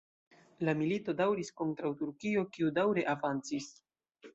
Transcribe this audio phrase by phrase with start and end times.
[0.67, 3.75] La milito daŭris kontraŭ Turkio, kiu daŭre avancis.